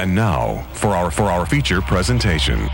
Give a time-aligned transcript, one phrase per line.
[0.00, 2.70] And now for our for our feature presentation.